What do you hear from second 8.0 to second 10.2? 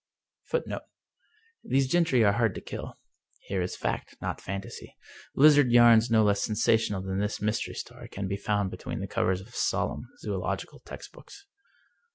can be found between the covers of solemn,